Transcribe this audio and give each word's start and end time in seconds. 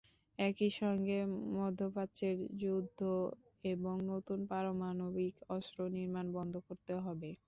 একই 0.39 0.71
সঙ্গে 0.79 1.17
মধ্যপ্রাচ্যের 1.57 2.37
যুদ্ধ 2.61 2.99
এবং 3.65 3.95
নতুন 4.11 4.39
পারমাণবিক 4.51 5.35
অস্ত্র 5.49 5.79
নির্মাণ 5.95 6.25
বন্ধ 6.37 6.53
করতে 6.67 6.93
হবে। 7.05 7.31